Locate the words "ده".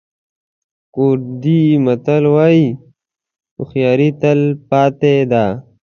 5.31-5.45